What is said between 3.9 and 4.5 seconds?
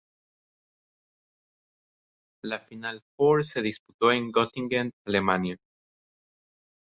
en